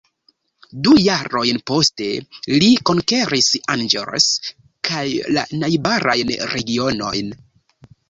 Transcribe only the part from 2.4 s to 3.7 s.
li konkeris